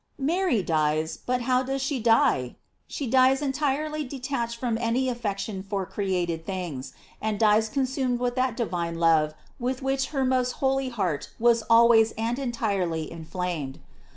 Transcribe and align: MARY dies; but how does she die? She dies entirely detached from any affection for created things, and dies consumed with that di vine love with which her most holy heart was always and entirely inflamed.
MARY 0.17 0.63
dies; 0.63 1.19
but 1.27 1.41
how 1.41 1.61
does 1.61 1.79
she 1.79 1.99
die? 1.99 2.55
She 2.87 3.05
dies 3.05 3.39
entirely 3.39 4.03
detached 4.03 4.55
from 4.55 4.79
any 4.79 5.09
affection 5.09 5.61
for 5.61 5.85
created 5.85 6.43
things, 6.43 6.93
and 7.21 7.37
dies 7.39 7.69
consumed 7.69 8.19
with 8.19 8.33
that 8.33 8.57
di 8.57 8.63
vine 8.65 8.95
love 8.99 9.35
with 9.59 9.83
which 9.83 10.07
her 10.07 10.25
most 10.25 10.53
holy 10.53 10.89
heart 10.89 11.29
was 11.37 11.61
always 11.69 12.13
and 12.13 12.39
entirely 12.39 13.11
inflamed. 13.11 13.79